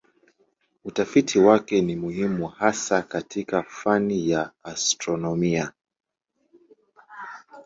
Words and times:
Utafiti 0.83 1.39
wake 1.39 1.81
ni 1.81 1.95
muhimu 1.95 2.47
hasa 2.47 3.01
katika 3.03 3.63
fani 3.63 4.29
ya 4.29 4.51
astronomia. 4.63 5.71